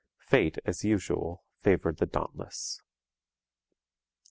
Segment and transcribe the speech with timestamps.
[0.25, 2.81] Fate, as usual, favoured the dauntless.